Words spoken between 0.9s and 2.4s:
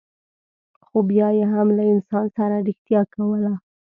بیا یې هم له انسان